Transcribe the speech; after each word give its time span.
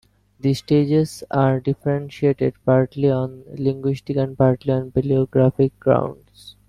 These 0.39 0.57
stages 0.57 1.23
are 1.29 1.59
differentiated 1.59 2.55
partly 2.65 3.07
on 3.11 3.43
linguistic 3.53 4.17
and 4.17 4.35
partly 4.35 4.73
on 4.73 4.89
paleographic 4.89 5.73
grounds. 5.79 6.55